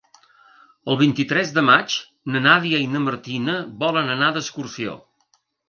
[0.93, 1.99] El vint-i-tres de maig
[2.37, 4.99] na Nàdia i na Martina volen anar d'excursió.